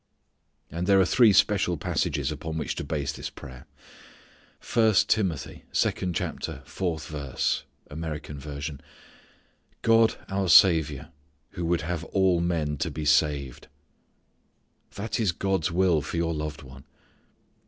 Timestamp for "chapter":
6.15-6.63